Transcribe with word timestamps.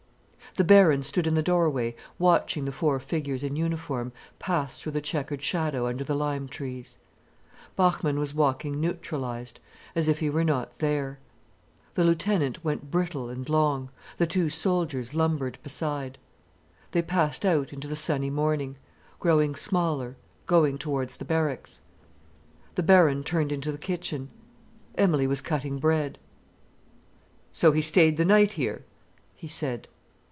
The 0.55 0.65
Baron 0.65 1.01
stood 1.01 1.27
in 1.27 1.35
the 1.35 1.41
doorway 1.41 1.95
watching 2.19 2.65
the 2.65 2.73
four 2.73 2.99
figures 2.99 3.41
in 3.41 3.55
uniform 3.55 4.11
pass 4.37 4.77
through 4.81 4.91
the 4.91 4.99
chequered 4.99 5.41
shadow 5.41 5.87
under 5.87 6.03
the 6.03 6.13
lime 6.13 6.49
trees. 6.49 6.97
Bachmann 7.77 8.19
was 8.19 8.33
walking 8.33 8.81
neutralized, 8.81 9.61
as 9.95 10.09
if 10.09 10.19
he 10.19 10.29
were 10.29 10.43
not 10.43 10.79
there. 10.79 11.19
The 11.93 12.03
lieutenant 12.03 12.65
went 12.65 12.91
brittle 12.91 13.29
and 13.29 13.47
long, 13.47 13.91
the 14.17 14.27
two 14.27 14.49
soldiers 14.49 15.13
lumbered 15.13 15.57
beside. 15.63 16.17
They 16.91 17.01
passed 17.01 17.45
out 17.45 17.71
into 17.71 17.87
the 17.87 17.95
sunny 17.95 18.29
morning, 18.29 18.75
growing 19.21 19.55
smaller, 19.55 20.17
going 20.47 20.77
towards 20.77 21.15
the 21.15 21.23
barracks. 21.23 21.79
The 22.75 22.83
Baron 22.83 23.23
turned 23.23 23.53
into 23.53 23.71
the 23.71 23.77
kitchen. 23.77 24.27
Emilie 24.97 25.27
was 25.27 25.39
cutting 25.39 25.79
bread. 25.79 26.19
"So 27.53 27.71
he 27.71 27.81
stayed 27.81 28.17
the 28.17 28.25
night 28.25 28.51
here?" 28.53 28.83
he 29.33 29.47
said. 29.47 29.87